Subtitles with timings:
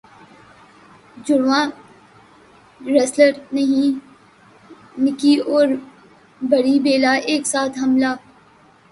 [1.25, 1.65] جڑواں
[2.81, 3.91] wrestler بہنیں
[5.03, 5.67] Nikki اور
[6.41, 8.11] بری بیلا ایک ساتھ حاملہ